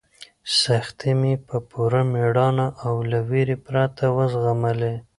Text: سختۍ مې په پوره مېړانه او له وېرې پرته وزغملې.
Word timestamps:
سختۍ 0.61 1.11
مې 1.21 1.33
په 1.47 1.57
پوره 1.69 2.01
مېړانه 2.11 2.67
او 2.85 2.93
له 3.11 3.19
وېرې 3.29 3.57
پرته 3.65 4.03
وزغملې. 4.17 4.93